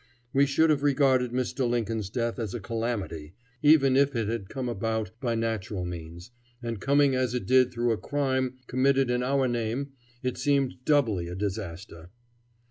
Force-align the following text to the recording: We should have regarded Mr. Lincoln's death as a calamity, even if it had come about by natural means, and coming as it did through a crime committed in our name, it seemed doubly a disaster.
We 0.33 0.47
should 0.47 0.71
have 0.71 0.81
regarded 0.81 1.31
Mr. 1.31 1.69
Lincoln's 1.69 2.09
death 2.09 2.39
as 2.39 2.55
a 2.55 2.59
calamity, 2.59 3.35
even 3.61 3.95
if 3.95 4.15
it 4.15 4.27
had 4.27 4.49
come 4.49 4.67
about 4.67 5.11
by 5.21 5.35
natural 5.35 5.85
means, 5.85 6.31
and 6.59 6.81
coming 6.81 7.13
as 7.13 7.35
it 7.35 7.45
did 7.45 7.71
through 7.71 7.91
a 7.91 7.97
crime 7.99 8.57
committed 8.65 9.11
in 9.11 9.21
our 9.21 9.47
name, 9.47 9.91
it 10.23 10.39
seemed 10.39 10.83
doubly 10.85 11.27
a 11.27 11.35
disaster. 11.35 12.09